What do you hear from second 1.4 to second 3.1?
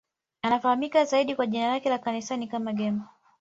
jina lake la kisanii kama Game.